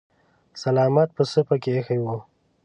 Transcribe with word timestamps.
سلامت 0.61 1.07
پسه 1.15 1.41
پکې 1.47 1.69
ايښی 1.75 1.99
و. 2.03 2.05